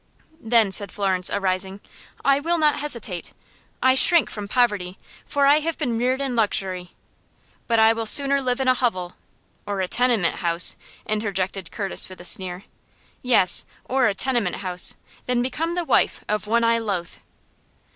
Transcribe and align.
"Then," 0.41 0.71
said 0.71 0.91
Florence, 0.91 1.29
arising, 1.29 1.79
"I 2.25 2.39
will 2.39 2.57
not 2.57 2.79
hesitate. 2.79 3.33
I 3.83 3.93
shrink 3.93 4.31
from 4.31 4.47
poverty, 4.47 4.97
for 5.27 5.45
I 5.45 5.59
have 5.59 5.77
been 5.77 5.95
reared 5.99 6.21
in 6.21 6.35
luxury, 6.35 6.93
but 7.67 7.77
I 7.77 7.93
will 7.93 8.07
sooner 8.07 8.41
live 8.41 8.59
in 8.59 8.67
a 8.67 8.73
hovel" 8.73 9.13
"Or 9.67 9.79
a 9.79 9.87
tenement 9.87 10.37
house," 10.37 10.75
interjected 11.05 11.69
Curtis, 11.69 12.09
with 12.09 12.19
a 12.19 12.25
sneer. 12.25 12.63
"Yes, 13.21 13.63
or 13.85 14.07
a 14.07 14.15
tenement 14.15 14.55
house, 14.55 14.95
than 15.27 15.43
become 15.43 15.75
the 15.75 15.85
wife 15.85 16.23
of 16.27 16.47
one 16.47 16.63
I 16.63 16.79
loathe." 16.79 17.17